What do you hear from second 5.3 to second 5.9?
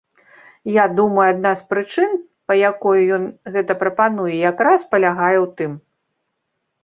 ў тым.